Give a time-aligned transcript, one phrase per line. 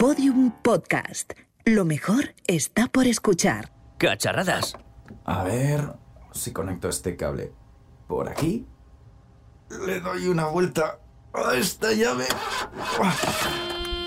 [0.00, 1.34] Podium Podcast.
[1.66, 3.70] Lo mejor está por escuchar.
[3.98, 4.74] Cacharradas.
[5.26, 5.92] A ver
[6.32, 7.52] si conecto este cable
[8.08, 8.66] por aquí.
[9.86, 11.00] Le doy una vuelta
[11.34, 12.24] a esta llave.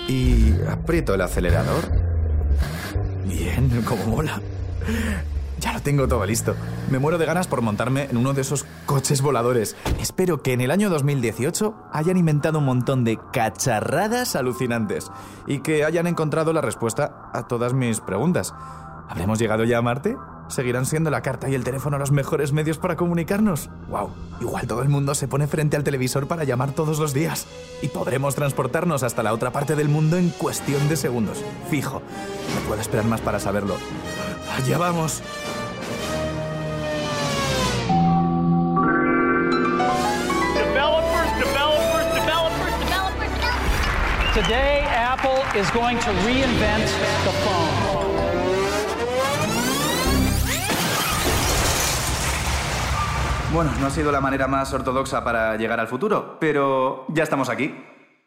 [0.08, 1.84] Y aprieto el acelerador.
[3.24, 4.42] Bien, como mola.
[5.64, 6.54] Ya lo tengo todo listo.
[6.90, 9.76] Me muero de ganas por montarme en uno de esos coches voladores.
[9.98, 15.10] Espero que en el año 2018 hayan inventado un montón de cacharradas alucinantes
[15.46, 18.52] y que hayan encontrado la respuesta a todas mis preguntas.
[19.08, 20.18] ¿Habremos llegado ya a Marte?
[20.48, 23.70] ¿Seguirán siendo la carta y el teléfono los mejores medios para comunicarnos?
[23.88, 24.10] ¡Wow!
[24.42, 27.46] Igual todo el mundo se pone frente al televisor para llamar todos los días.
[27.80, 31.42] Y podremos transportarnos hasta la otra parte del mundo en cuestión de segundos.
[31.70, 32.02] Fijo.
[32.54, 33.76] No puedo esperar más para saberlo.
[34.58, 35.22] ¡Allá vamos!
[44.34, 46.90] Today, Apple is going to reinvent
[47.22, 47.94] the phone.
[53.52, 57.48] Bueno, no ha sido la manera más ortodoxa para llegar al futuro, pero ya estamos
[57.48, 57.80] aquí.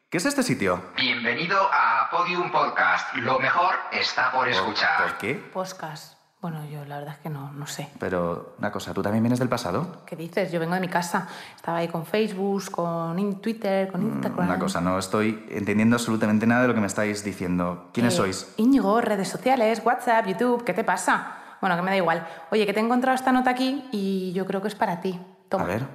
[0.09, 0.81] ¿Qué es este sitio?
[0.95, 3.13] Bienvenido a Podium Podcast.
[3.15, 5.03] Lo mejor está por escuchar.
[5.03, 5.33] ¿Por qué?
[5.33, 6.16] Podcast.
[6.49, 7.89] Bueno, yo la verdad es que no, no sé.
[7.99, 10.03] Pero, una cosa, ¿tú también vienes del pasado?
[10.05, 10.49] ¿Qué dices?
[10.49, 11.27] Yo vengo de mi casa.
[11.57, 14.45] Estaba ahí con Facebook, con Twitter, con Instagram.
[14.45, 17.89] Mm, Una cosa, no estoy entendiendo absolutamente nada de lo que me estáis diciendo.
[17.93, 18.53] ¿Quiénes Eh, sois?
[18.55, 21.33] Íñigo, redes sociales, WhatsApp, YouTube, ¿qué te pasa?
[21.59, 22.25] Bueno, que me da igual.
[22.51, 25.19] Oye, que te he encontrado esta nota aquí y yo creo que es para ti.
[25.49, 25.65] Toma.
[25.65, 25.85] A ver.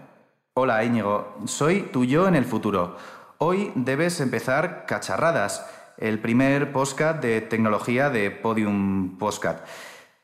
[0.53, 1.39] Hola, Íñigo.
[1.47, 2.99] Soy tu yo en el futuro.
[3.39, 5.67] Hoy debes empezar Cacharradas,
[5.97, 9.61] el primer podcast de tecnología de Podium Podcast.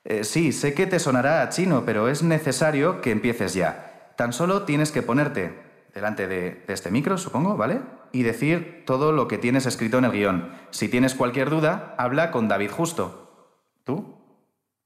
[0.05, 4.13] Eh, sí, sé que te sonará a chino, pero es necesario que empieces ya.
[4.17, 5.59] Tan solo tienes que ponerte
[5.95, 7.81] delante de, de este micro, supongo, ¿vale?
[8.13, 10.53] Y decir todo lo que tienes escrito en el guion.
[10.71, 13.59] Si tienes cualquier duda, habla con David Justo.
[13.85, 14.17] ¿Tú?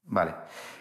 [0.05, 0.35] Vale.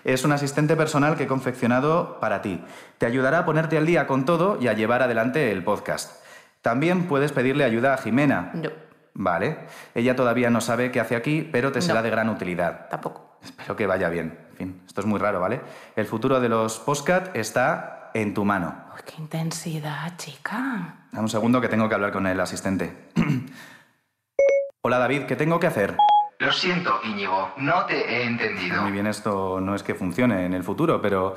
[0.03, 2.63] Es un asistente personal que he confeccionado para ti.
[2.97, 6.23] Te ayudará a ponerte al día con todo y a llevar adelante el podcast.
[6.61, 8.51] También puedes pedirle ayuda a Jimena.
[8.53, 8.69] No,
[9.13, 9.57] Vale.
[9.93, 12.87] Ella todavía no sabe qué hace aquí, pero te será de gran utilidad.
[12.89, 13.30] tampoco.
[13.43, 14.37] Espero que vaya bien.
[14.51, 15.61] En fin, esto es muy raro, ¿vale?
[15.95, 18.75] El futuro de los podcast está en tu mano.
[18.93, 20.95] Uy, qué intensidad, chica.
[21.11, 23.09] Dame un segundo que tengo que hablar con el asistente.
[24.83, 25.97] Hola David, ¿qué tengo que hacer?
[26.39, 28.81] Lo siento, Íñigo, no te he entendido.
[28.81, 31.35] Muy bien, esto no es que funcione en el futuro, pero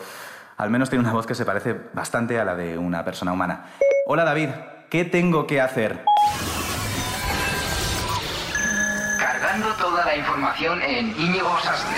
[0.56, 3.66] al menos tiene una voz que se parece bastante a la de una persona humana.
[4.06, 4.48] Hola David,
[4.88, 6.04] ¿qué tengo que hacer?
[9.78, 11.97] Toda la información en Íñigo Sastre.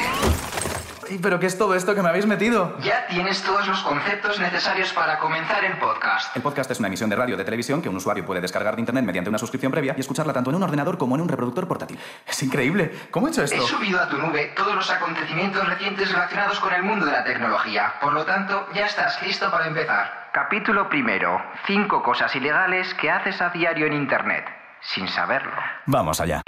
[1.23, 2.77] ¿Pero qué es todo esto que me habéis metido?
[2.81, 6.37] Ya tienes todos los conceptos necesarios para comenzar el podcast.
[6.37, 8.75] El podcast es una emisión de radio o de televisión que un usuario puede descargar
[8.75, 11.29] de internet mediante una suscripción previa y escucharla tanto en un ordenador como en un
[11.31, 11.99] reproductor portátil.
[12.27, 12.93] Es increíble.
[13.11, 13.63] ¿Cómo he hecho He esto?
[13.67, 17.95] subido a tu nube todos los acontecimientos recientes relacionados con el mundo de la tecnología.
[18.03, 20.29] Por lo tanto, ya estás listo para empezar.
[20.35, 21.41] Capítulo primero.
[21.67, 24.45] Cinco cosas ilegales que haces a diario en Internet.
[24.83, 25.53] Sin saberlo.
[25.87, 26.43] Vamos allá.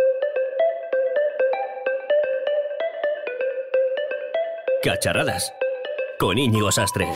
[4.82, 5.52] Cacharradas.
[6.20, 7.08] Con Íñigo Sastre.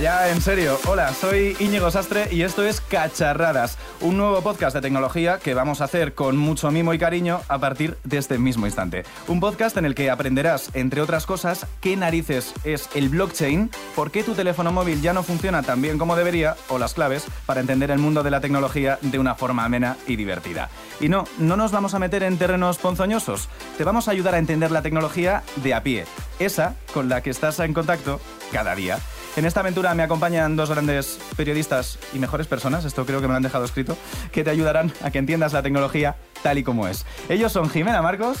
[0.00, 0.78] Ya en serio.
[0.86, 5.80] Hola, soy Íñigo Sastre y esto es Cacharradas, un nuevo podcast de tecnología que vamos
[5.80, 9.04] a hacer con mucho mimo y cariño a partir de este mismo instante.
[9.26, 14.10] Un podcast en el que aprenderás, entre otras cosas, qué narices es el blockchain, por
[14.10, 17.60] qué tu teléfono móvil ya no funciona tan bien como debería o las claves para
[17.60, 20.68] entender el mundo de la tecnología de una forma amena y divertida.
[21.00, 24.38] Y no, no nos vamos a meter en terrenos ponzoñosos, te vamos a ayudar a
[24.38, 26.04] entender la tecnología de a pie,
[26.38, 28.20] esa con la que estás en contacto
[28.52, 28.98] cada día.
[29.36, 33.32] En esta aventura me acompañan dos grandes periodistas y mejores personas, esto creo que me
[33.32, 33.94] lo han dejado escrito,
[34.32, 37.04] que te ayudarán a que entiendas la tecnología tal y como es.
[37.28, 38.38] Ellos son Jimena Marcos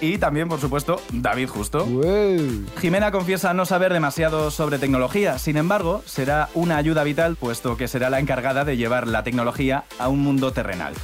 [0.00, 1.86] y también, por supuesto, David Justo.
[2.80, 7.86] Jimena confiesa no saber demasiado sobre tecnología, sin embargo, será una ayuda vital puesto que
[7.86, 10.94] será la encargada de llevar la tecnología a un mundo terrenal.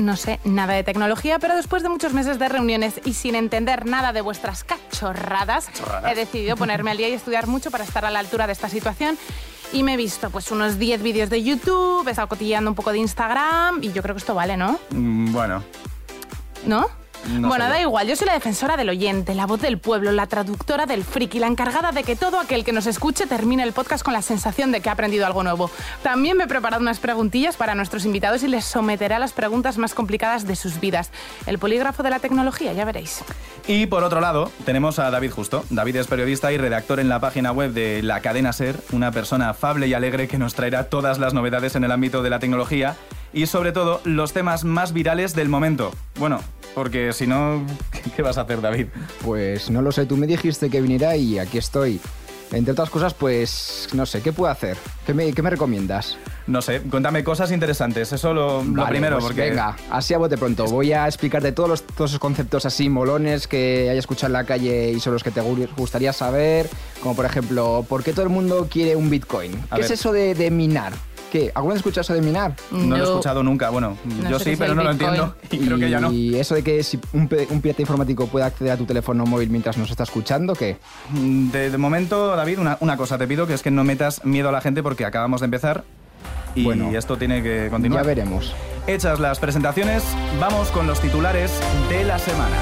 [0.00, 3.84] No sé nada de tecnología, pero después de muchos meses de reuniones y sin entender
[3.84, 6.10] nada de vuestras cachorradas, Cachorradas.
[6.10, 8.70] he decidido ponerme al día y estudiar mucho para estar a la altura de esta
[8.70, 9.18] situación.
[9.74, 12.92] Y me he visto pues unos 10 vídeos de YouTube, he estado cotilleando un poco
[12.92, 14.78] de Instagram y yo creo que esto vale, ¿no?
[14.90, 15.62] Mm, Bueno,
[16.64, 16.88] ¿No?
[17.28, 20.26] No bueno, da igual, yo soy la defensora del oyente, la voz del pueblo, la
[20.26, 24.02] traductora del friki, la encargada de que todo aquel que nos escuche termine el podcast
[24.02, 25.70] con la sensación de que ha aprendido algo nuevo.
[26.02, 29.78] También me he preparado unas preguntillas para nuestros invitados y les someteré a las preguntas
[29.78, 31.10] más complicadas de sus vidas.
[31.46, 33.22] El polígrafo de la tecnología, ya veréis.
[33.66, 35.64] Y por otro lado, tenemos a David Justo.
[35.70, 39.50] David es periodista y redactor en la página web de La Cadena Ser, una persona
[39.50, 42.96] afable y alegre que nos traerá todas las novedades en el ámbito de la tecnología
[43.32, 45.92] y sobre todo los temas más virales del momento.
[46.18, 46.40] Bueno,
[46.74, 47.64] porque si no,
[48.16, 48.86] ¿qué vas a hacer, David?
[49.24, 52.00] Pues no lo sé, tú me dijiste que viniera y aquí estoy.
[52.52, 54.76] Entre otras cosas, pues no sé, ¿qué puedo hacer?
[55.06, 56.16] ¿Qué me, qué me recomiendas?
[56.48, 59.50] No sé, cuéntame cosas interesantes, eso lo, lo Vale, primero, pues porque...
[59.50, 60.64] Venga, así a bote pronto.
[60.64, 64.44] Voy a explicarte todos, los, todos esos conceptos así molones que hayas escuchado en la
[64.46, 66.68] calle y sobre los que te gu- gustaría saber.
[67.00, 69.52] Como por ejemplo, ¿por qué todo el mundo quiere un Bitcoin?
[69.70, 70.92] A ¿Qué es eso de, de minar?
[71.30, 71.52] ¿Qué?
[71.54, 72.56] ¿Alguna vez escuchado eso de minar?
[72.70, 75.78] No, lo he escuchado nunca, bueno, No yo sí, pero no lo entiendo y creo
[75.78, 76.12] que ya no.
[76.12, 79.48] Y eso de que si un, un pirata informático puede acceder a tu teléfono móvil
[79.50, 80.78] mientras nos está escuchando, ¿qué?
[81.12, 84.48] De, de momento, David, una, una cosa te pido, que es que no metas miedo
[84.48, 85.84] a la gente porque acabamos de empezar
[86.54, 88.02] y Bueno, esto tiene que continuar.
[88.02, 88.52] Ya veremos.
[88.86, 90.02] Hechas las presentaciones,
[90.40, 91.52] vamos con los titulares
[91.88, 92.56] de la semana.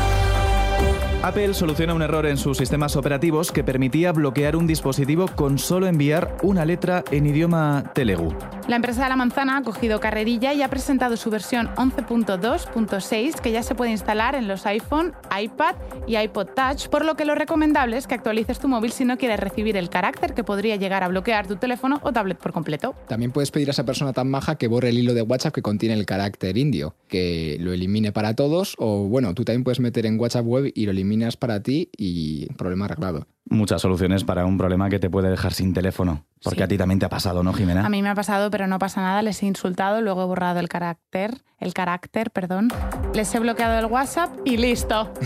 [1.20, 5.88] Apple soluciona un error en sus sistemas operativos que permitía bloquear un dispositivo con solo
[5.88, 8.32] enviar una letra en idioma Telugu.
[8.69, 13.50] La empresa de la manzana ha cogido carrerilla y ha presentado su versión 11.2.6 que
[13.50, 15.75] ya se puede instalar en los iPhone, iPad
[16.06, 19.19] y iPod Touch, por lo que lo recomendable es que actualices tu móvil si no
[19.19, 22.94] quieres recibir el carácter que podría llegar a bloquear tu teléfono o tablet por completo.
[23.09, 25.62] También puedes pedir a esa persona tan maja que borre el hilo de WhatsApp que
[25.62, 30.06] contiene el carácter indio, que lo elimine para todos, o bueno, tú también puedes meter
[30.06, 33.26] en WhatsApp web y lo eliminas para ti y problema arreglado.
[33.50, 36.25] Muchas soluciones para un problema que te puede dejar sin teléfono.
[36.43, 36.62] Porque Sí.
[36.62, 37.85] a ti también te ha pasado, ¿no, Jimena?
[37.85, 40.61] A mí me ha pasado, pero no pasa nada, les he insultado, luego he borrado
[40.61, 42.69] el carácter, el carácter, perdón,
[43.12, 45.12] les he bloqueado el WhatsApp y listo.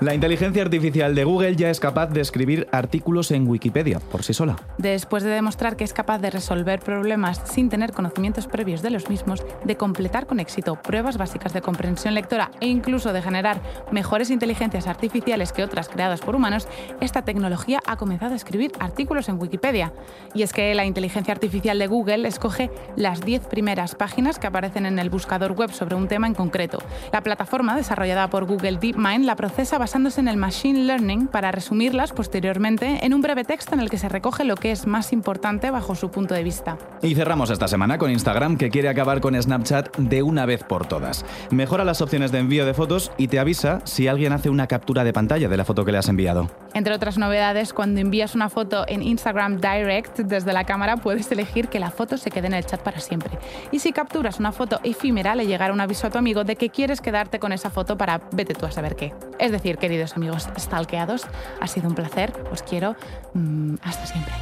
[0.00, 4.32] La inteligencia artificial de Google ya es capaz de escribir artículos en Wikipedia por sí
[4.32, 4.56] sola.
[4.78, 9.08] Después de demostrar que es capaz de resolver problemas sin tener conocimientos previos de los
[9.10, 13.60] mismos, de completar con éxito pruebas básicas de comprensión lectora e incluso de generar
[13.92, 16.66] mejores inteligencias artificiales que otras creadas por humanos,
[17.00, 19.92] esta tecnología ha comenzado a escribir artículos en Wikipedia.
[20.34, 24.86] Y es que la inteligencia artificial de Google escoge las 10 primeras páginas que aparecen
[24.86, 26.78] en el buscador web sobre un tema en concreto.
[27.12, 32.12] La plataforma, desarrollada por Google DeepMind, la procesa basándose en el Machine Learning para resumirlas
[32.12, 35.70] posteriormente en un breve texto en el que se recoge lo que es más importante
[35.70, 36.78] bajo su punto de vista.
[37.02, 40.86] Y cerramos esta semana con Instagram que quiere acabar con Snapchat de una vez por
[40.86, 41.24] todas.
[41.50, 45.04] Mejora las opciones de envío de fotos y te avisa si alguien hace una captura
[45.04, 46.50] de pantalla de la foto que le has enviado.
[46.74, 51.68] Entre otras novedades, cuando envías una foto en Instagram Direct desde la cámara, puedes elegir
[51.68, 53.38] que la foto se quede en el chat para siempre.
[53.72, 56.70] Y si capturas una foto efímera, le llegará un aviso a tu amigo de que
[56.70, 59.12] quieres quedarte con esa foto para vete tú a saber qué.
[59.38, 61.26] Es decir, queridos amigos stalkeados,
[61.60, 62.96] ha sido un placer, os quiero,
[63.34, 64.32] mm, hasta siempre.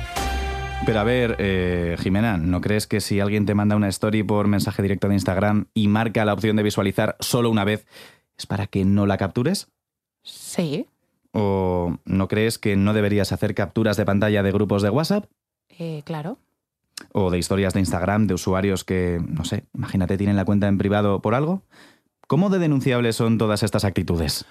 [0.86, 4.46] Pero a ver, eh, Jimena, ¿no crees que si alguien te manda una story por
[4.46, 7.86] mensaje directo de Instagram y marca la opción de visualizar solo una vez,
[8.38, 9.68] es para que no la captures?
[10.22, 10.86] Sí,
[11.38, 15.26] ¿O no crees que no deberías hacer capturas de pantalla de grupos de WhatsApp?
[15.78, 16.38] eh, claro.
[17.12, 20.78] ¿O de historias de Instagram de usuarios que, no sé, imagínate, tienen la cuenta en
[20.78, 21.62] privado por algo?
[22.26, 24.44] ¿Cómo de denunciables son todas estas actitudes?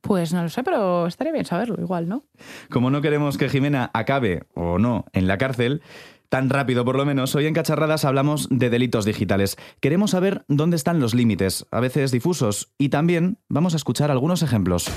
[0.00, 2.24] Pues no lo sé, pero estaría bien saberlo, igual, ¿no?
[2.70, 5.80] Como no queremos que Jimena acabe, o no, en la cárcel,
[6.28, 9.56] tan rápido por lo menos, hoy en Cacharradas hablamos de delitos digitales.
[9.80, 14.42] Queremos saber dónde están los límites, a veces difusos, y también vamos a escuchar algunos
[14.42, 14.90] ejemplos.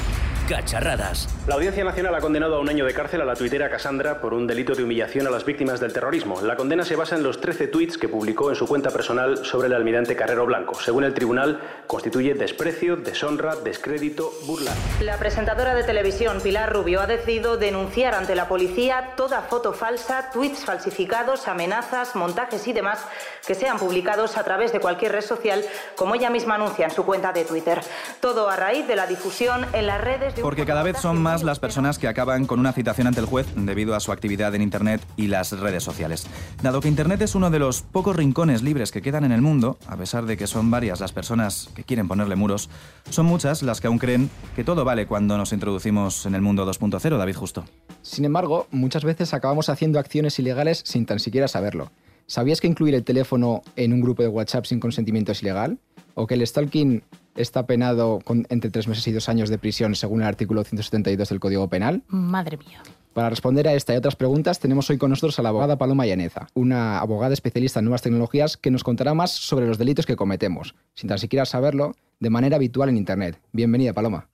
[0.48, 1.28] Cacharradas.
[1.48, 4.34] La Audiencia Nacional ha condenado a un año de cárcel a la tuitera Cassandra por
[4.34, 6.40] un delito de humillación a las víctimas del terrorismo.
[6.42, 9.68] La condena se basa en los 13 tuits que publicó en su cuenta personal sobre
[9.68, 10.80] el almirante Carrero Blanco.
[10.80, 14.72] Según el tribunal, constituye desprecio, deshonra, descrédito, burla.
[15.02, 20.30] La presentadora de televisión Pilar Rubio ha decidido denunciar ante la policía toda foto falsa,
[20.32, 23.04] tweets falsificados, amenazas, montajes y demás
[23.48, 25.64] que sean publicados a través de cualquier red social,
[25.96, 27.82] como ella misma anuncia en su cuenta de Twitter.
[28.20, 31.60] Todo a raíz de la difusión en las redes Porque cada vez son más las
[31.60, 35.02] personas que acaban con una citación ante el juez debido a su actividad en Internet
[35.18, 36.28] y las redes sociales.
[36.62, 39.78] Dado que Internet es uno de los pocos rincones libres que quedan en el mundo,
[39.88, 42.70] a pesar de que son varias las personas que quieren ponerle muros,
[43.10, 46.66] son muchas las que aún creen que todo vale cuando nos introducimos en el mundo
[46.66, 47.66] 2.0, David Justo.
[48.02, 51.92] Sin embargo, muchas veces acabamos haciendo acciones ilegales sin tan siquiera saberlo.
[52.28, 55.80] ¿Sabías que incluir el teléfono en un grupo de WhatsApp sin consentimiento es ilegal?
[56.16, 57.04] ¿O que el stalking
[57.36, 61.30] está penado con entre tres meses y dos años de prisión según el artículo 172
[61.30, 62.04] del Código Penal?
[62.08, 62.82] Madre mía.
[63.14, 66.06] Para responder a esta y otras preguntas, tenemos hoy con nosotros a la abogada Paloma
[66.06, 70.18] Llaneza, una abogada especialista en nuevas tecnologías que nos contará más sobre los delitos que
[70.18, 73.40] cometemos, sin tan siquiera saberlo, de manera habitual en Internet.
[73.54, 74.28] Bienvenida, Paloma.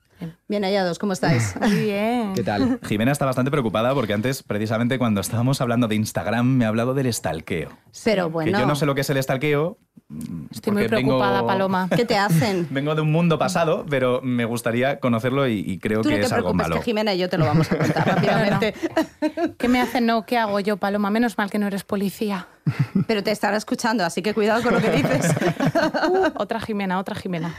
[0.47, 1.55] Bien hallados, ¿cómo estáis?
[1.61, 2.33] Muy bien.
[2.35, 2.79] ¿Qué tal?
[2.83, 6.93] Jimena está bastante preocupada porque antes, precisamente cuando estábamos hablando de Instagram, me ha hablado
[6.93, 7.69] del estalqueo.
[8.03, 9.77] Pero Que bueno, yo no sé lo que es el estalqueo.
[10.51, 11.87] Estoy muy vengo- preocupada, Paloma.
[11.95, 12.67] ¿qué te hacen?
[12.71, 16.21] Vengo de un mundo pasado, pero me gustaría conocerlo y, y creo Tú no que
[16.21, 16.75] te es algo preocupes, malo.
[16.79, 18.73] que Jimena y yo te lo vamos a contar rápidamente.
[19.57, 20.01] ¿Qué me hace?
[20.01, 21.09] No, ¿qué hago yo, Paloma?
[21.09, 22.47] Menos mal que no eres policía.
[23.07, 25.33] Pero te estará escuchando, así que cuidado con lo que dices.
[26.35, 27.55] Otra Jimena, otra Jimena.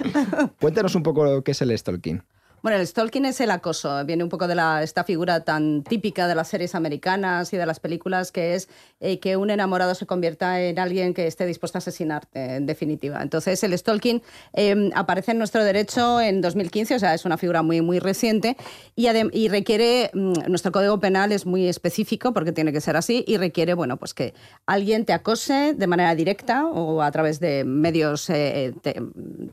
[0.61, 2.23] Cuéntanos un poco qué es el stalking.
[2.63, 4.05] Bueno, el stalking es el acoso.
[4.05, 7.67] Viene un poco de la, esta figura tan típica de las series americanas y de
[7.67, 8.69] las películas, que es
[9.01, 13.21] eh, que un enamorado se convierta en alguien que esté dispuesto a asesinarte, en definitiva.
[13.21, 17.63] Entonces, el stalking eh, aparece en nuestro derecho en 2015, o sea, es una figura
[17.63, 18.57] muy, muy reciente
[18.95, 23.25] y, y requiere, mm, nuestro código penal es muy específico porque tiene que ser así
[23.27, 24.35] y requiere, bueno, pues que
[24.67, 29.03] alguien te acose de manera directa o a través de medios eh, te-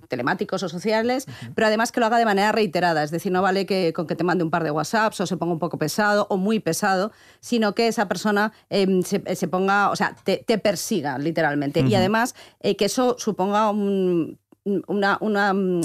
[0.09, 1.25] telemáticos o sociales,
[1.55, 2.98] pero además que lo haga de manera reiterada.
[3.03, 5.37] Es decir, no vale que con que te mande un par de WhatsApps o se
[5.37, 9.89] ponga un poco pesado o muy pesado, sino que esa persona eh, se, se ponga,
[9.89, 11.81] o sea, te, te persiga literalmente.
[11.81, 14.37] Y además eh, que eso suponga un,
[14.87, 15.81] una, una, mm,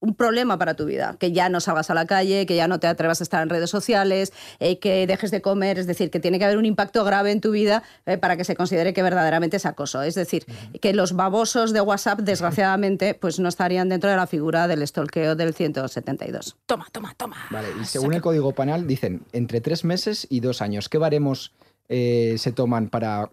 [0.00, 2.80] un problema para tu vida, que ya no salgas a la calle, que ya no
[2.80, 6.20] te atrevas a estar en redes sociales, eh, que dejes de comer, es decir, que
[6.20, 9.02] tiene que haber un impacto grave en tu vida eh, para que se considere que
[9.02, 10.02] verdaderamente es acoso.
[10.02, 10.44] Es decir,
[10.80, 15.36] que los babosos de WhatsApp, desgraciadamente, pues no estarían dentro de la figura del stalkeo
[15.36, 16.56] del 172.
[16.66, 17.36] Toma, toma, toma.
[17.50, 20.88] Vale, y según el Código Penal dicen entre tres meses y dos años.
[20.88, 21.52] ¿Qué baremos
[21.88, 23.30] eh, se toman para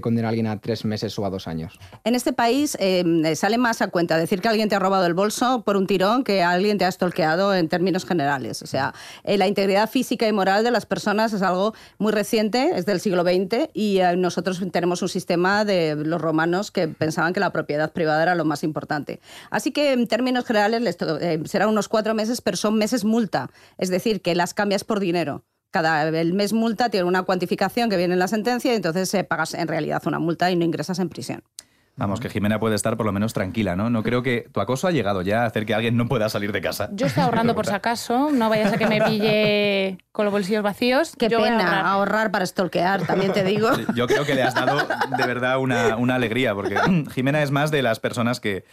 [0.00, 1.78] condenar a alguien a tres meses o a dos años?
[2.04, 3.04] En este país eh,
[3.36, 6.24] sale más a cuenta decir que alguien te ha robado el bolso por un tirón
[6.24, 8.62] que alguien te ha stalkeado en términos generales.
[8.62, 12.70] O sea, eh, la integridad física y moral de las personas es algo muy reciente,
[12.74, 17.32] es del siglo XX, y eh, nosotros tenemos un sistema de los romanos que pensaban
[17.32, 19.20] que la propiedad privada era lo más importante.
[19.50, 23.50] Así que en términos generales les eh, serán unos cuatro meses, pero son meses multa,
[23.78, 25.44] es decir, que las cambias por dinero.
[25.72, 29.24] Cada el mes multa tiene una cuantificación que viene en la sentencia y entonces eh,
[29.24, 31.42] pagas en realidad una multa y no ingresas en prisión.
[31.94, 33.90] Vamos, que Jimena puede estar por lo menos tranquila, ¿no?
[33.90, 36.50] No creo que tu acoso ha llegado ya a hacer que alguien no pueda salir
[36.50, 36.88] de casa.
[36.92, 40.32] Yo estoy ahorrando por si acaso, no vaya a ser que me pille con los
[40.32, 41.14] bolsillos vacíos.
[41.18, 41.84] Qué Yo pena ahorrar.
[41.84, 42.30] ahorrar.
[42.30, 43.68] para stalkear, también te digo.
[43.94, 46.76] Yo creo que le has dado de verdad una, una alegría, porque
[47.12, 48.64] Jimena es más de las personas que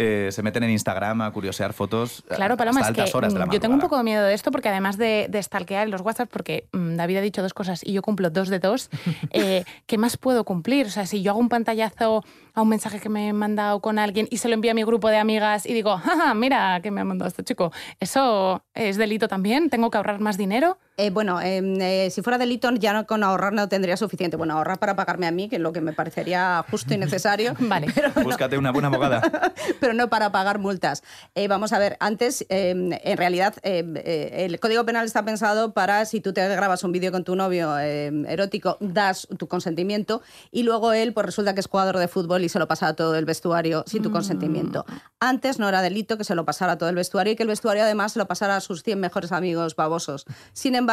[0.00, 3.32] eh, se meten en Instagram a curiosear fotos Claro, Paloma, hasta es que altas horas
[3.32, 5.42] de la mm, yo tengo un poco de miedo de esto porque además de, de
[5.42, 8.48] stalkear en los WhatsApp, porque mm, David ha dicho dos cosas y yo cumplo dos
[8.48, 8.90] de dos,
[9.32, 10.86] eh, ¿qué más puedo cumplir?
[10.86, 12.24] O sea, si yo hago un pantallazo
[12.54, 14.84] a un mensaje que me he mandado con alguien y se lo envío a mi
[14.84, 18.98] grupo de amigas y digo, jaja, mira que me ha mandado este chico, ¿eso es
[18.98, 19.68] delito también?
[19.68, 20.78] ¿Tengo que ahorrar más dinero?
[20.98, 24.36] Eh, bueno, em, eh, si fuera delito, ya no con ahorrar no tendría suficiente.
[24.36, 27.54] Bueno, ahorrar para pagarme a mí, que es lo que me parecería justo y necesario.
[27.60, 27.86] Vale.
[27.94, 29.22] Pero, Búscate una buena abogada.
[29.80, 31.04] pero no para pagar multas.
[31.36, 35.72] Eh, vamos a ver, antes, eh, en realidad, eh, eh, el Código Penal está pensado
[35.72, 40.20] para si tú te grabas un vídeo con tu novio eh, erótico, das tu consentimiento
[40.50, 42.94] y luego él, pues resulta que es jugador de fútbol y se lo pasa a
[42.94, 44.84] todo el vestuario sin tu consentimiento.
[45.20, 47.48] Antes no era delito que se lo pasara a todo el vestuario y que el
[47.48, 50.24] vestuario además se lo pasara a sus 100 mejores amigos babosos.
[50.52, 50.87] Sin embargo,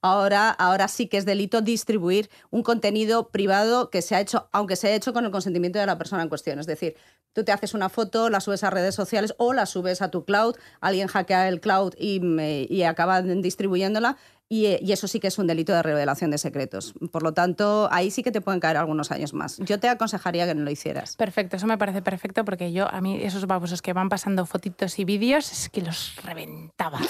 [0.00, 4.76] ahora, ahora sí que es delito distribuir un contenido privado que se ha hecho, aunque
[4.76, 6.58] se ha hecho con el consentimiento de la persona en cuestión.
[6.58, 6.96] Es decir,
[7.32, 10.24] tú te haces una foto, la subes a redes sociales o la subes a tu
[10.24, 14.16] cloud, alguien hackea el cloud y, me- y acaba distribuyéndola.
[14.48, 16.94] Y, eh, y eso sí que es un delito de revelación de secretos.
[17.10, 19.58] Por lo tanto, ahí sí que te pueden caer algunos años más.
[19.58, 21.16] Yo te aconsejaría que no lo hicieras.
[21.16, 24.98] Perfecto, eso me parece perfecto porque yo, a mí, esos babosos que van pasando fotitos
[24.98, 27.00] y vídeos, es que los reventaba.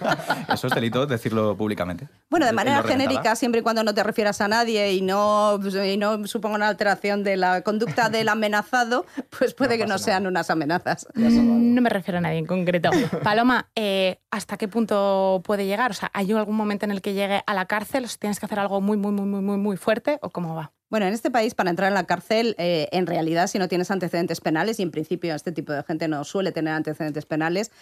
[0.52, 2.08] Eso es delito decirlo públicamente.
[2.30, 5.96] Bueno, de manera genérica, siempre y cuando no te refieras a nadie y no, y
[5.96, 10.50] no suponga una alteración de la conducta del amenazado, pues puede que no sean unas
[10.50, 11.06] amenazas.
[11.14, 12.90] No me refiero a nadie en concreto.
[13.22, 15.90] Paloma, eh, ¿hasta qué punto puede llegar?
[15.90, 18.04] O sea, ¿hay algún momento en el que llegue a la cárcel?
[18.04, 20.18] O sea, ¿Tienes que hacer algo muy, muy, muy, muy, muy fuerte?
[20.22, 20.72] ¿O cómo va?
[20.94, 23.90] Bueno, en este país para entrar en la cárcel, eh, en realidad, si no tienes
[23.90, 27.72] antecedentes penales, y en principio este tipo de gente no suele tener antecedentes penales,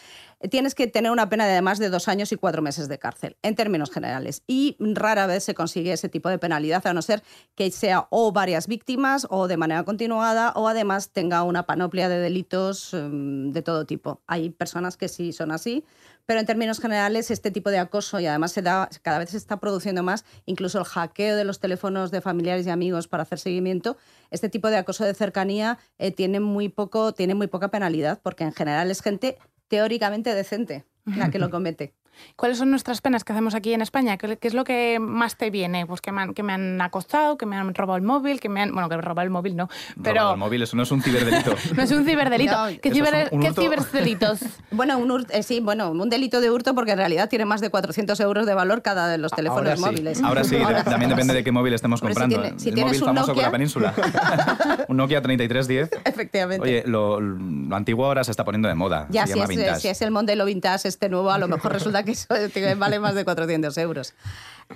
[0.41, 2.99] eh, tienes que tener una pena de más de dos años y cuatro meses de
[2.99, 4.45] cárcel, en términos generales.
[4.47, 7.23] Y rara vez se consigue ese tipo de penalidad, a no ser
[7.55, 12.19] que sea o varias víctimas o de manera continuada o además tenga una panoplia de
[12.19, 14.23] delitos em, de todo tipo.
[14.27, 15.85] Hay personas que sí son así,
[16.25, 19.37] pero en términos generales este tipo de acoso y además se da, cada vez se
[19.37, 23.39] está produciendo más, incluso el hackeo de los teléfonos de familiares y amigos para hacer
[23.39, 23.97] seguimiento,
[24.31, 28.45] este tipo de acoso de cercanía eh, tiene, muy poco, tiene muy poca penalidad porque
[28.45, 31.95] en general es gente teóricamente decente la que lo comete.
[32.37, 34.17] ¿Cuáles son nuestras penas que hacemos aquí en España?
[34.17, 35.87] ¿Qué, qué es lo que más te viene?
[35.87, 38.49] Pues que me, han, que me han acostado, que me han robado el móvil, que
[38.49, 38.73] me han...
[38.73, 39.69] Bueno, que me robado el móvil no,
[40.03, 40.21] pero...
[40.21, 41.55] Robar el móvil, eso no es un ciberdelito.
[41.77, 42.53] no es un ciberdelito.
[42.53, 43.63] No, ¿Qué, ciber- un- un qué hurto.
[43.63, 44.41] ciberdelitos?
[44.73, 47.61] Bueno, un hurt- eh, sí, bueno, un delito de hurto porque en realidad tiene más
[47.61, 49.83] de 400 euros de valor cada de los teléfonos Ahora sí.
[49.83, 50.23] móviles.
[50.23, 52.43] Ahora sí, Ahora también depende de qué móvil estemos Hombre, si comprando.
[52.49, 53.43] tiene- si el móvil un famoso con Nokia.
[53.47, 53.95] la península.
[54.89, 55.91] un Nokia 3310.
[56.05, 56.63] Efectivamente.
[56.67, 59.07] Oye, lo, lo antiguo ahora se está poniendo de moda.
[59.11, 59.81] Ya, se si llama es, vintage.
[59.81, 62.35] si es el modelo vintage este nuevo, a lo mejor resulta que eso
[62.77, 64.15] vale más de 400 euros.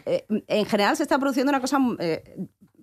[0.05, 2.23] Eh, en general se está produciendo una cosa eh,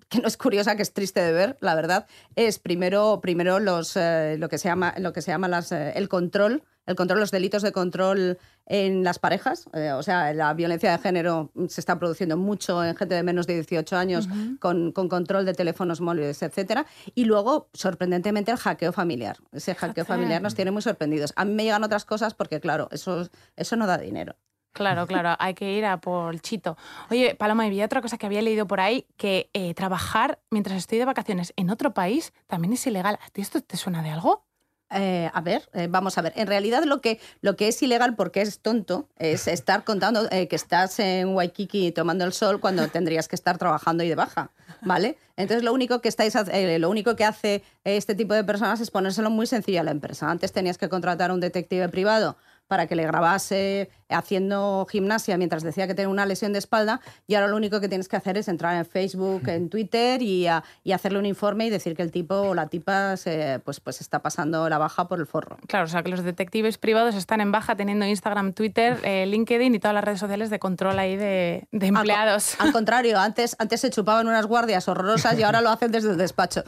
[0.08, 2.06] que no es curiosa, que es triste de ver, la verdad.
[2.36, 5.92] Es primero, primero los, eh, lo que se llama, lo que se llama las, eh,
[5.96, 9.66] el control, el control, los delitos de control en las parejas.
[9.72, 13.46] Eh, o sea, la violencia de género se está produciendo mucho en gente de menos
[13.46, 14.28] de 18 años
[14.60, 16.86] con, con control de teléfonos móviles, etcétera.
[17.14, 19.38] Y luego, sorprendentemente, el hackeo familiar.
[19.52, 21.32] Ese hackeo familiar nos tiene muy sorprendidos.
[21.36, 24.36] A mí me llegan otras cosas porque, claro, eso, eso no da dinero.
[24.74, 26.76] Claro, claro, hay que ir a por Chito.
[27.08, 30.76] Oye, Paloma, y había otra cosa que había leído por ahí, que eh, trabajar mientras
[30.76, 33.16] estoy de vacaciones en otro país también es ilegal.
[33.24, 34.44] ¿A ti esto te suena de algo?
[34.90, 36.32] Eh, a ver, eh, vamos a ver.
[36.36, 40.46] En realidad lo que, lo que es ilegal porque es tonto es estar contando eh,
[40.46, 44.50] que estás en Waikiki tomando el sol cuando tendrías que estar trabajando y de baja,
[44.82, 45.16] ¿vale?
[45.36, 46.34] Entonces lo único que estáis,
[46.78, 50.30] lo único que hace este tipo de personas es ponérselo muy sencillo a la empresa.
[50.30, 52.36] Antes tenías que contratar a un detective privado
[52.68, 57.34] para que le grabase haciendo gimnasia mientras decía que tenía una lesión de espalda y
[57.34, 60.62] ahora lo único que tienes que hacer es entrar en Facebook, en Twitter y, a-
[60.82, 64.00] y hacerle un informe y decir que el tipo o la tipa se, pues, pues
[64.00, 65.56] está pasando la baja por el forro.
[65.66, 69.74] Claro, o sea que los detectives privados están en baja teniendo Instagram, Twitter, eh, LinkedIn
[69.74, 72.56] y todas las redes sociales de control ahí de, de Al empleados.
[72.60, 76.16] Al, contrario, antes, antes se chupaban unas guardias horrorosas y ahora lo hacen desde el
[76.18, 76.62] despacho.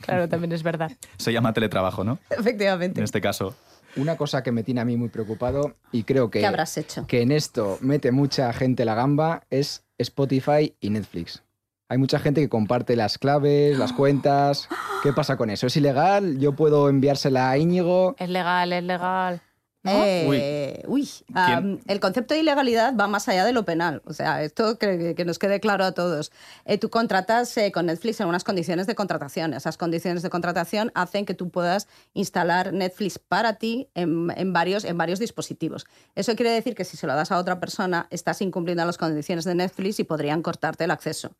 [0.00, 0.92] Claro, también es verdad.
[1.16, 2.18] Se llama teletrabajo, ¿no?
[2.30, 3.00] Efectivamente.
[3.00, 3.54] En este caso.
[3.96, 7.06] Una cosa que me tiene a mí muy preocupado y creo que, ¿Qué habrás hecho?
[7.06, 11.42] que en esto mete mucha gente la gamba es Spotify y Netflix.
[11.88, 14.68] Hay mucha gente que comparte las claves, las cuentas.
[15.02, 15.66] ¿Qué pasa con eso?
[15.66, 16.38] ¿Es ilegal?
[16.38, 18.16] ¿Yo puedo enviársela a Íñigo?
[18.18, 19.40] Es legal, es legal.
[19.84, 19.92] ¿No?
[19.92, 24.02] Eh, uy, am, el concepto de ilegalidad va más allá de lo penal.
[24.06, 26.32] O sea, esto que, que nos quede claro a todos.
[26.64, 29.54] Eh, tú contratas eh, con Netflix en unas condiciones de contratación.
[29.54, 34.84] Esas condiciones de contratación hacen que tú puedas instalar Netflix para ti en, en varios,
[34.84, 35.86] en varios dispositivos.
[36.14, 39.44] Eso quiere decir que si se lo das a otra persona, estás incumpliendo las condiciones
[39.44, 41.36] de Netflix y podrían cortarte el acceso.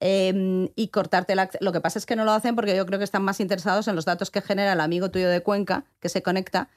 [0.00, 1.34] Eh, y cortarte.
[1.60, 3.88] Lo que pasa es que no lo hacen porque yo creo que están más interesados
[3.88, 6.68] en los datos que genera el amigo tuyo de Cuenca que se conecta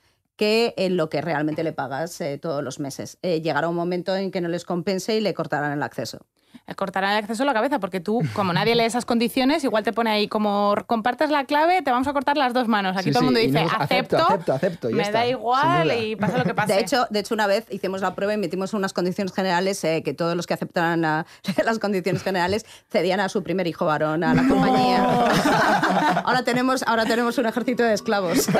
[0.41, 3.19] que en lo que realmente le pagas eh, todos los meses.
[3.21, 6.25] Eh, llegará un momento en que no les compense y le cortarán el acceso.
[6.67, 9.83] Eh, Cortarán el acceso a la cabeza, porque tú, como nadie lee esas condiciones, igual
[9.83, 12.95] te pone ahí, como compartes la clave, te vamos a cortar las dos manos.
[12.95, 16.15] Aquí Sí, todo el mundo sí, dice, no acepto, acepto, me está, da igual y
[16.15, 16.73] pasa lo que pase.
[16.73, 20.01] De hecho, de hecho, una vez hicimos la prueba y metimos unas condiciones generales eh,
[20.03, 21.25] que todos los que aceptaran a-
[21.65, 25.03] las condiciones generales cedían a su primer hijo varón a la compañía.
[26.25, 28.47] ahora, tenemos, ahora tenemos un ejército de esclavos.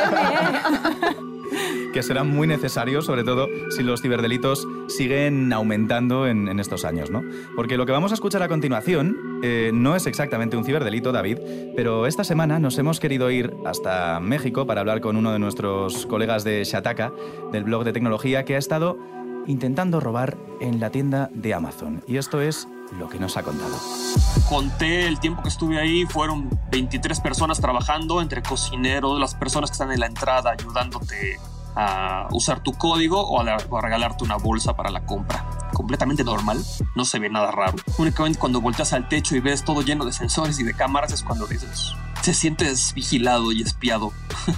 [1.93, 7.09] que será muy necesario, sobre todo si los ciberdelitos siguen aumentando en, en estos años,
[7.11, 7.21] ¿no?
[7.55, 11.39] Porque lo que vamos a escuchar a continuación eh, no es exactamente un ciberdelito, David,
[11.75, 16.05] pero esta semana nos hemos querido ir hasta México para hablar con uno de nuestros
[16.05, 17.11] colegas de Shataka,
[17.51, 18.99] del blog de tecnología, que ha estado
[19.47, 22.03] intentando robar en la tienda de Amazon.
[22.07, 22.67] Y esto es
[22.99, 23.75] lo que nos ha contado.
[24.47, 29.73] Conté el tiempo que estuve ahí, fueron 23 personas trabajando, entre cocineros, las personas que
[29.73, 31.39] están en la entrada ayudándote
[31.75, 35.45] a usar tu código o a, regalarte una bolsa para la compra.
[35.73, 36.63] Completamente normal,
[36.95, 37.75] no se ve nada raro.
[37.97, 41.23] Únicamente cuando volteas al techo y ves todo lleno de sensores y de cámaras es
[41.23, 44.11] cuando dices, te sientes vigilado y espiado.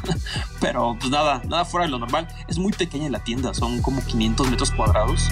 [0.60, 2.28] Pero pues nada, nada fuera de lo normal.
[2.48, 5.30] Es muy pequeña la tienda, son como 500 metros cuadrados.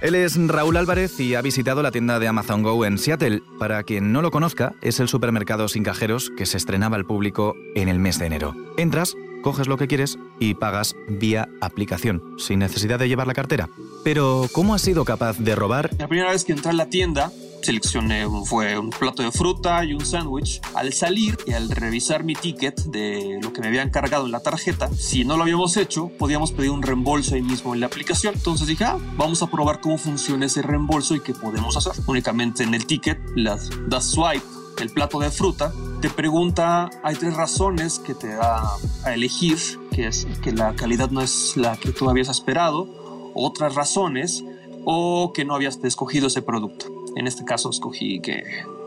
[0.00, 3.42] Él es Raúl Álvarez y ha visitado la tienda de Amazon Go en Seattle.
[3.58, 7.54] Para quien no lo conozca, es el supermercado sin cajeros que se estrenaba al público
[7.74, 8.54] en el mes de enero.
[8.76, 13.68] Entras, coges lo que quieres y pagas vía aplicación, sin necesidad de llevar la cartera.
[14.02, 17.30] Pero, ¿cómo has sido capaz de robar La primera vez que entré a la tienda,
[17.62, 20.62] seleccioné un, fue un plato de fruta y un sándwich.
[20.74, 24.40] Al salir y al revisar mi ticket de lo que me habían cargado en la
[24.40, 28.34] tarjeta, si no lo habíamos hecho, podíamos pedir un reembolso ahí mismo en la aplicación.
[28.34, 31.92] Entonces dije, ah, vamos a probar cómo funciona ese reembolso y qué podemos hacer.
[32.06, 37.34] Únicamente en el ticket, las, das swipe el plato de fruta, te pregunta, hay tres
[37.34, 38.62] razones que te da
[39.04, 39.58] a elegir,
[39.90, 42.88] que es que la calidad no es la que tú habías esperado,
[43.34, 44.44] otras razones
[44.84, 46.86] o que no habías escogido ese producto.
[47.16, 48.42] En este caso escogí que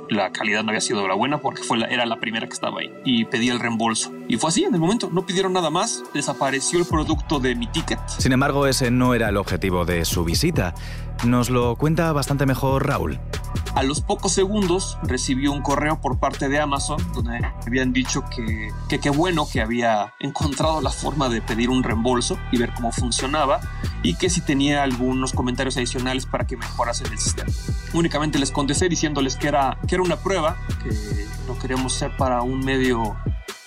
[0.10, 2.80] la calidad no había sido la buena porque fue la, era la primera que estaba
[2.80, 4.12] ahí y pedí el reembolso.
[4.28, 7.68] Y fue así, en el momento no pidieron nada más, desapareció el producto de mi
[7.68, 8.00] ticket.
[8.08, 10.76] Sin embargo, ese no era el objetivo de su visita.
[11.26, 13.20] Nos lo cuenta bastante mejor Raúl.
[13.78, 18.72] A los pocos segundos recibió un correo por parte de Amazon donde habían dicho que
[18.90, 23.60] qué bueno que había encontrado la forma de pedir un reembolso y ver cómo funcionaba
[24.02, 27.52] y que si tenía algunos comentarios adicionales para que mejorasen el sistema.
[27.94, 30.90] Únicamente les contesté diciéndoles que era, que era una prueba, que
[31.46, 33.16] lo queríamos hacer para un medio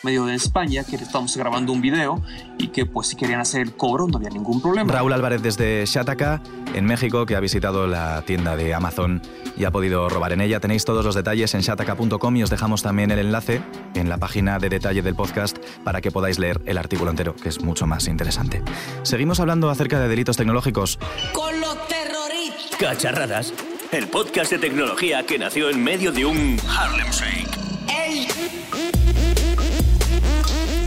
[0.02, 2.22] medio de España, que estamos grabando un video
[2.58, 4.92] y que pues si querían hacer el cobro no había ningún problema.
[4.92, 6.42] Raúl Álvarez desde Shataka,
[6.74, 9.22] en México, que ha visitado la tienda de Amazon
[9.56, 10.60] y ha podido robar en ella.
[10.60, 13.62] Tenéis todos los detalles en shataka.com y os dejamos también el enlace
[13.94, 17.48] en la página de detalle del podcast para que podáis leer el artículo entero, que
[17.48, 18.62] es mucho más interesante.
[19.02, 20.98] Seguimos hablando acerca de delitos tecnológicos.
[21.32, 22.78] Con los terroristas.
[22.78, 23.52] Cacharradas,
[23.92, 27.49] el podcast de tecnología que nació en medio de un Harlem Shake.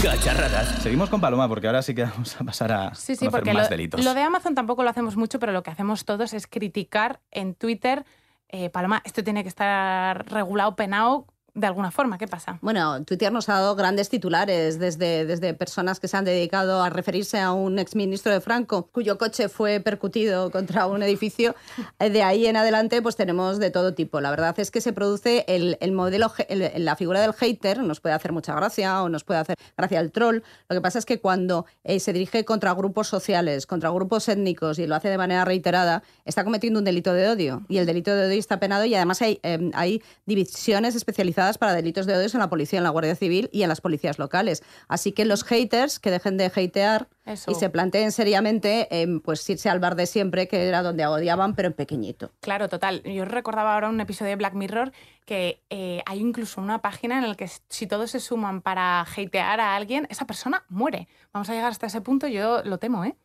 [0.03, 0.83] Cacharradas.
[0.83, 3.63] Seguimos con Paloma porque ahora sí que vamos a pasar a Sí, sí, porque más
[3.63, 4.03] lo, delitos.
[4.03, 7.55] lo de Amazon tampoco lo hacemos mucho, pero lo que hacemos todos es criticar en
[7.55, 8.03] Twitter,
[8.49, 12.17] eh, Paloma, esto tiene que estar regulado, penado de alguna forma.
[12.17, 12.57] ¿Qué pasa?
[12.61, 16.89] Bueno, Twitter nos ha dado grandes titulares desde, desde personas que se han dedicado a
[16.89, 21.55] referirse a un exministro de Franco cuyo coche fue percutido contra un edificio.
[21.99, 24.19] Eh, De ahí en adelante pues tenemos de todo tipo.
[24.19, 28.15] La verdad es que se produce el, el modelo, la figura del hater, nos puede
[28.15, 30.41] hacer mucha gracia o nos puede hacer gracia el troll.
[30.69, 34.79] Lo que pasa es que cuando eh, se dirige contra grupos sociales, contra grupos étnicos
[34.79, 37.61] y lo hace de manera reiterada, está cometiendo un delito de odio.
[37.69, 41.73] Y el delito de odio está penado y además hay, eh, hay divisiones especializadas para
[41.73, 44.63] delitos de odio en la policía, en la Guardia Civil y en las policías locales.
[44.87, 47.51] Así que los haters que dejen de hatear Eso.
[47.51, 51.55] y se planteen seriamente eh, pues irse al bar de siempre, que era donde odiaban,
[51.55, 52.31] pero en pequeñito.
[52.41, 53.03] Claro, total.
[53.03, 54.91] Yo recordaba ahora un episodio de Black Mirror
[55.25, 59.59] que eh, hay incluso una página en la que si todos se suman para hatear
[59.59, 61.07] a alguien, esa persona muere.
[61.31, 63.15] Vamos a llegar hasta ese punto, yo lo temo, ¿eh?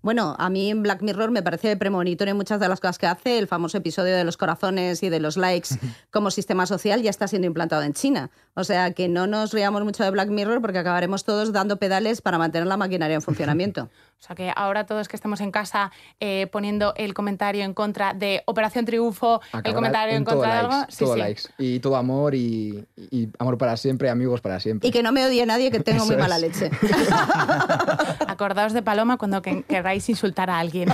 [0.00, 3.06] Bueno, a mí en Black Mirror me parece premonitorio en muchas de las cosas que
[3.06, 3.38] hace.
[3.38, 5.70] El famoso episodio de los corazones y de los likes
[6.10, 8.30] como sistema social ya está siendo implantado en China.
[8.54, 12.20] O sea que no nos riamos mucho de Black Mirror porque acabaremos todos dando pedales
[12.20, 13.90] para mantener la maquinaria en funcionamiento.
[14.20, 18.14] O sea que ahora todos que estemos en casa eh, poniendo el comentario en contra
[18.14, 20.86] de Operación Triunfo, el comentario en, contra de likes, algo.
[20.90, 21.18] Sí, todo sí.
[21.20, 21.42] likes.
[21.56, 24.88] Y todo amor y, y amor para siempre, amigos para siempre.
[24.88, 26.42] Y que no me odie nadie que tengo Eso muy mala es.
[26.42, 26.70] leche.
[28.26, 30.88] Acordaos de Paloma cuando que- queráis insultar a alguien.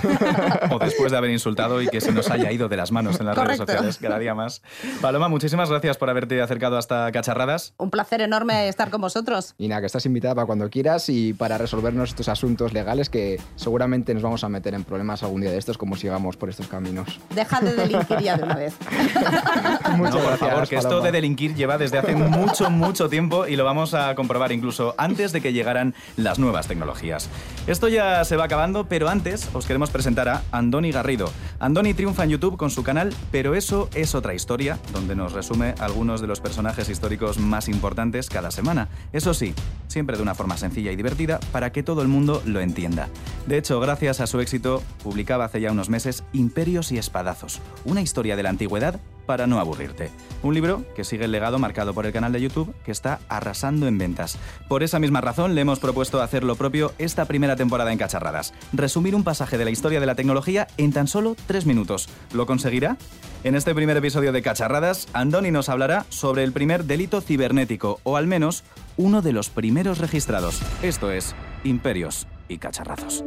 [0.70, 3.26] O después de haber insultado y que se nos haya ido de las manos en
[3.26, 4.62] las redes sociales cada día más.
[5.00, 7.74] Paloma, muchísimas gracias por haberte acercado hasta Cacharradas.
[7.78, 9.54] Un placer enorme estar con vosotros.
[9.58, 13.40] Y nada, que estás invitada para cuando quieras y para resolvernos estos asuntos legales que
[13.55, 16.66] seguramente nos vamos a meter en problemas algún día de estos como sigamos por estos
[16.66, 17.20] caminos.
[17.33, 18.74] Deja de delinquir ya de una vez.
[19.96, 21.07] Muchas no, por favor, que esto Paloma.
[21.07, 25.31] de delinquir lleva desde hace mucho, mucho tiempo y lo vamos a comprobar incluso antes
[25.31, 27.31] de que llegaran las nuevas tecnologías.
[27.68, 31.31] Esto ya se va acabando, pero antes os queremos presentar a Andoni Garrido.
[31.61, 35.77] Andoni triunfa en YouTube con su canal Pero eso es otra historia, donde nos resume
[35.79, 38.88] algunos de los personajes históricos más importantes cada semana.
[39.12, 39.55] Eso sí,
[39.87, 43.03] siempre de una forma sencilla y divertida para que todo el mundo lo entienda.
[43.46, 48.02] De hecho, gracias a su éxito, publicaba hace ya unos meses Imperios y Espadazos, una
[48.02, 50.10] historia de la antigüedad para no aburrirte.
[50.42, 53.87] Un libro que sigue el legado marcado por el canal de YouTube que está arrasando
[53.87, 54.38] en ventas.
[54.68, 58.52] Por esa misma razón le hemos propuesto hacer lo propio esta primera temporada en Cacharradas.
[58.72, 62.08] Resumir un pasaje de la historia de la tecnología en tan solo tres minutos.
[62.32, 62.96] ¿Lo conseguirá?
[63.44, 68.16] En este primer episodio de Cacharradas, Andoni nos hablará sobre el primer delito cibernético, o
[68.16, 68.64] al menos
[68.96, 70.62] uno de los primeros registrados.
[70.82, 73.24] Esto es Imperios y Cacharrazos.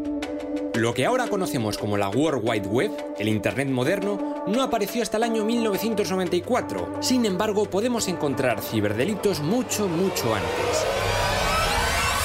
[0.78, 5.18] Lo que ahora conocemos como la World Wide Web, el Internet moderno, no apareció hasta
[5.18, 7.00] el año 1994.
[7.02, 10.86] Sin embargo, podemos encontrar ciberdelitos mucho, mucho antes.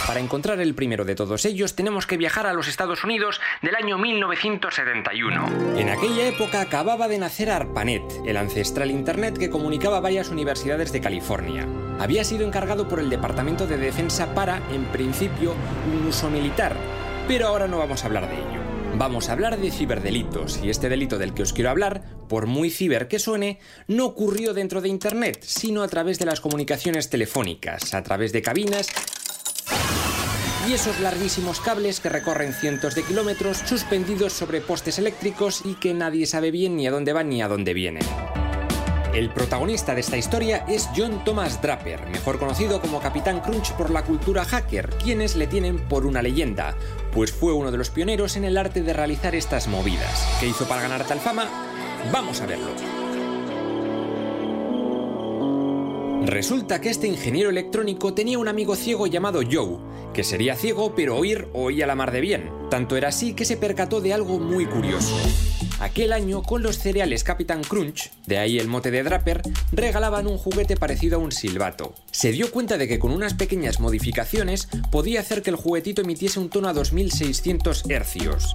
[0.06, 3.74] Para encontrar el primero de todos ellos tenemos que viajar a los Estados Unidos del
[3.74, 5.78] año 1971.
[5.78, 11.00] En aquella época acababa de nacer ARPANET, el ancestral Internet que comunicaba varias universidades de
[11.00, 11.66] California.
[11.98, 15.54] Había sido encargado por el Departamento de Defensa para, en principio,
[15.90, 16.76] un uso militar,
[17.28, 18.60] pero ahora no vamos a hablar de ello.
[18.94, 22.70] Vamos a hablar de ciberdelitos, y este delito del que os quiero hablar, por muy
[22.70, 23.58] ciber que suene,
[23.88, 28.42] no ocurrió dentro de Internet, sino a través de las comunicaciones telefónicas, a través de
[28.42, 28.88] cabinas
[30.68, 35.92] y esos larguísimos cables que recorren cientos de kilómetros suspendidos sobre postes eléctricos y que
[35.94, 38.04] nadie sabe bien ni a dónde van ni a dónde vienen.
[39.12, 43.90] El protagonista de esta historia es John Thomas Draper, mejor conocido como Capitán Crunch por
[43.90, 46.74] la cultura hacker, quienes le tienen por una leyenda,
[47.12, 50.26] pues fue uno de los pioneros en el arte de realizar estas movidas.
[50.40, 51.48] ¿Qué hizo para ganar tal fama?
[52.10, 52.70] Vamos a verlo.
[56.24, 59.78] Resulta que este ingeniero electrónico tenía un amigo ciego llamado Joe,
[60.12, 62.50] que sería ciego pero oír oía la mar de bien.
[62.70, 65.16] Tanto era así que se percató de algo muy curioso.
[65.80, 70.38] Aquel año, con los cereales Captain Crunch, de ahí el mote de Draper, regalaban un
[70.38, 71.94] juguete parecido a un silbato.
[72.12, 76.38] Se dio cuenta de que con unas pequeñas modificaciones podía hacer que el juguetito emitiese
[76.38, 78.54] un tono a 2600 hercios.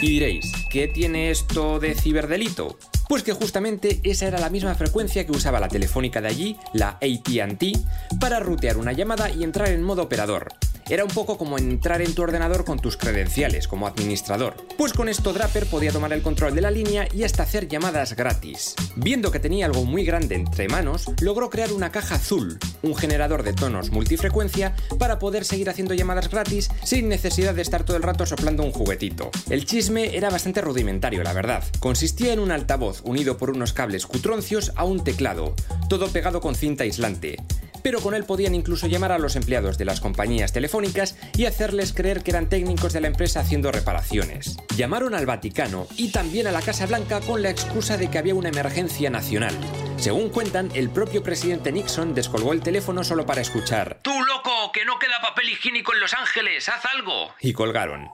[0.00, 2.78] Y diréis, ¿qué tiene esto de ciberdelito?
[3.08, 6.98] Pues que justamente esa era la misma frecuencia que usaba la telefónica de allí, la
[7.00, 10.48] ATT, para rutear una llamada y entrar en modo operador.
[10.90, 14.56] Era un poco como entrar en tu ordenador con tus credenciales como administrador.
[14.78, 18.16] Pues con esto Draper podía tomar el control de la línea y hasta hacer llamadas
[18.16, 18.74] gratis.
[18.96, 23.42] Viendo que tenía algo muy grande entre manos, logró crear una caja azul, un generador
[23.42, 28.02] de tonos multifrecuencia para poder seguir haciendo llamadas gratis sin necesidad de estar todo el
[28.02, 29.30] rato soplando un juguetito.
[29.50, 31.64] El chisme era bastante rudimentario, la verdad.
[31.80, 35.54] Consistía en un altavoz unido por unos cables cutroncios a un teclado,
[35.90, 37.36] todo pegado con cinta aislante
[37.82, 41.92] pero con él podían incluso llamar a los empleados de las compañías telefónicas y hacerles
[41.92, 44.56] creer que eran técnicos de la empresa haciendo reparaciones.
[44.76, 48.34] Llamaron al Vaticano y también a la Casa Blanca con la excusa de que había
[48.34, 49.54] una emergencia nacional.
[49.96, 54.72] Según cuentan, el propio presidente Nixon descolgó el teléfono solo para escuchar ¡Tú loco!
[54.72, 56.68] ¡Que no queda papel higiénico en Los Ángeles!
[56.68, 57.30] ¡Haz algo!
[57.40, 58.08] Y colgaron.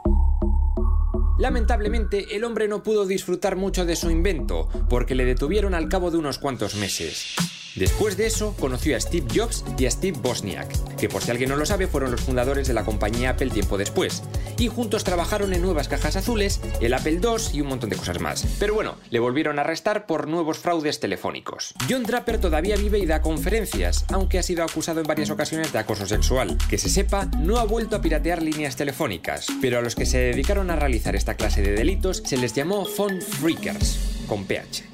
[1.38, 6.11] Lamentablemente, el hombre no pudo disfrutar mucho de su invento, porque le detuvieron al cabo
[6.11, 7.35] de unos cuantos meses.
[7.77, 11.51] Después de eso, conoció a Steve Jobs y a Steve Bosniak, que por si alguien
[11.51, 14.23] no lo sabe fueron los fundadores de la compañía Apple tiempo después,
[14.59, 18.21] y juntos trabajaron en nuevas cajas azules, el Apple II y un montón de cosas
[18.21, 18.47] más.
[18.61, 21.75] Pero bueno, le volvieron a arrestar por nuevos fraudes telefónicos.
[21.91, 25.81] John Draper todavía vive y da conferencias, aunque ha sido acusado en varias ocasiones de
[25.81, 26.57] acoso sexual.
[26.71, 30.19] Que se sepa, no ha vuelto a piratear líneas telefónicas, pero a los que se
[30.19, 34.94] dedicaron a realizar esta clase de delitos se les llamó phone freakers, con PH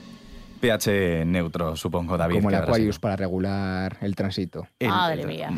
[0.60, 2.36] pH neutro, supongo, David.
[2.36, 4.68] Como el Aquarius para regular el tránsito.
[4.80, 5.50] Madre mía.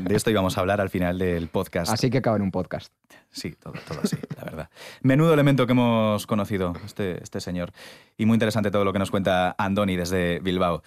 [0.00, 1.92] De esto íbamos a hablar al final del podcast.
[1.92, 2.92] Así que acaba en un podcast.
[3.30, 4.70] Sí, todo, todo así, la verdad.
[5.02, 7.72] Menudo elemento que hemos conocido, este, este señor.
[8.16, 10.82] Y muy interesante todo lo que nos cuenta Andoni desde Bilbao.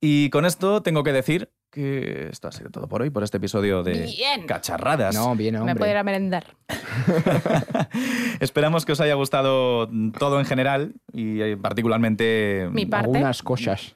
[0.00, 3.36] Y con esto tengo que decir que esto ha sido todo por hoy, por este
[3.36, 4.10] episodio de
[4.46, 5.14] Cacharradas.
[5.14, 5.74] No, bien, hombre.
[5.74, 6.56] Me puedo ir a merendar.
[8.40, 9.86] Esperamos que os haya gustado
[10.18, 13.08] todo en general y eh, particularmente Mi parte.
[13.08, 13.94] algunas cosas.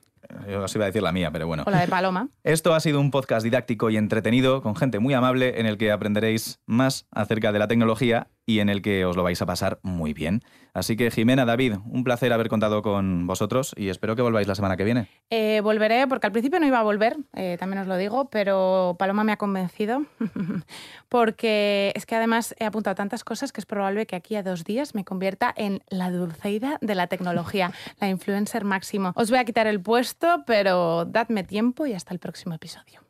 [0.48, 1.64] Yo os iba a decir la mía, pero bueno.
[1.66, 2.28] O la de Paloma.
[2.44, 5.90] Esto ha sido un podcast didáctico y entretenido con gente muy amable en el que
[5.90, 9.80] aprenderéis más acerca de la tecnología y en el que os lo vais a pasar
[9.82, 10.42] muy bien.
[10.72, 14.54] Así que Jimena, David, un placer haber contado con vosotros y espero que volváis la
[14.54, 15.08] semana que viene.
[15.30, 18.96] Eh, volveré, porque al principio no iba a volver, eh, también os lo digo, pero
[18.98, 20.04] Paloma me ha convencido,
[21.08, 24.64] porque es que además he apuntado tantas cosas que es probable que aquí a dos
[24.64, 29.12] días me convierta en la dulceida de la tecnología, la influencer máximo.
[29.16, 33.00] Os voy a quitar el puesto, pero dadme tiempo y hasta el próximo episodio.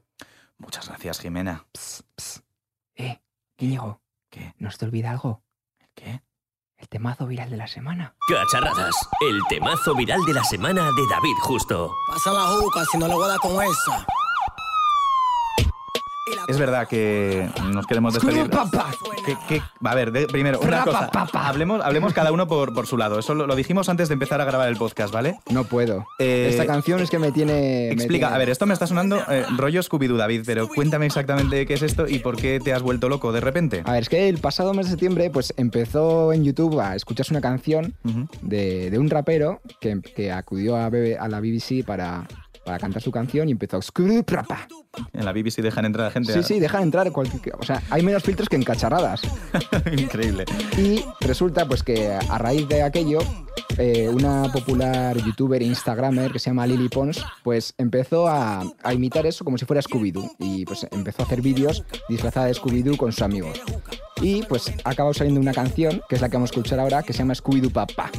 [0.58, 1.66] Muchas gracias, Jimena.
[2.96, 3.18] Eh,
[3.58, 4.54] Íñigo, ¿Qué?
[4.58, 5.42] ¿no se te olvida algo?
[5.94, 6.22] ¿Qué?
[6.80, 8.14] El temazo viral de la semana.
[8.26, 11.94] Cacharradas, el temazo viral de la semana de David Justo.
[12.08, 14.06] Pasa la juca si no le voy a dar con esa.
[16.50, 18.50] Es verdad que nos queremos despedir.
[19.24, 19.62] ¿Qué- qué?
[19.84, 21.10] A ver, de- primero, una cosa.
[21.32, 23.18] Hablemos, hablemos cada uno por, por su lado.
[23.18, 25.38] Eso lo, lo dijimos antes de empezar a grabar el podcast, ¿vale?
[25.50, 26.06] No puedo.
[26.18, 27.52] Eh, Esta canción es que me tiene...
[27.88, 31.06] me Explica, tiene- a ver, esto me está sonando eh, rollo Scooby-Doo, David, pero cuéntame
[31.06, 33.82] exactamente qué es esto y por qué te has vuelto loco de repente.
[33.84, 37.32] A ver, es que el pasado mes de septiembre pues empezó en YouTube a escucharse
[37.32, 37.94] una canción
[38.42, 42.26] de, de un rapero que, que acudió a, BB a la BBC para,
[42.64, 44.68] para cantar su canción y empezó "Scooby Prapa".
[45.12, 46.32] En la BBC dejan entrar a gente.
[46.32, 47.54] Sí, a- sí, deja entrar cualquier...
[47.58, 49.22] O sea, hay menos filtros que en cacharradas.
[49.96, 50.44] Increíble.
[50.76, 53.20] Y resulta pues que a raíz de aquello,
[53.78, 58.92] eh, una popular youtuber e instagramer que se llama Lily Pons, pues empezó a, a
[58.94, 60.32] imitar eso como si fuera Scooby-Doo.
[60.40, 63.60] Y pues empezó a hacer vídeos disfrazada de Scooby-Doo con sus amigos.
[64.20, 67.02] Y pues ha acabado saliendo una canción, que es la que vamos a escuchar ahora,
[67.04, 68.10] que se llama Scooby-Doo Papá.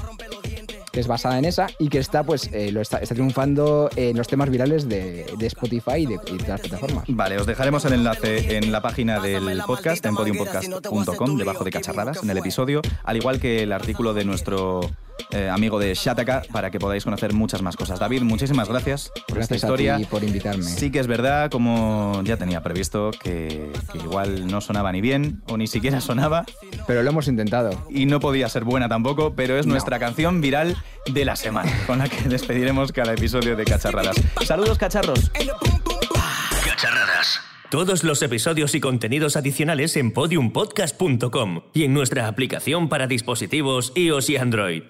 [0.92, 4.18] Que es basada en esa y que está pues eh, lo está, está triunfando en
[4.18, 7.06] los temas virales de, de Spotify y de, y de las plataformas.
[7.08, 12.24] Vale, os dejaremos el enlace en la página del podcast, en podiumpodcast.com, debajo de cacharradas,
[12.24, 14.82] en el episodio, al igual que el artículo de nuestro
[15.32, 18.00] eh, amigo de Shataka, para que podáis conocer muchas más cosas.
[18.00, 19.98] David, muchísimas gracias por esta Gracias historia.
[19.98, 20.64] ti por invitarme.
[20.64, 25.42] Sí que es verdad, como ya tenía previsto, que, que igual no sonaba ni bien
[25.48, 26.46] o ni siquiera sonaba
[26.88, 27.86] Pero lo hemos intentado.
[27.90, 29.74] y no podía ser buena tampoco, pero es No.
[29.74, 34.16] nuestra canción viral de la semana, con la que despediremos cada episodio de Cacharradas.
[34.46, 35.32] Saludos, cacharros.
[36.66, 37.40] Cacharradas.
[37.70, 44.30] Todos los episodios y contenidos adicionales en podiumpodcast.com y en nuestra aplicación para dispositivos iOS
[44.30, 44.84] y Android.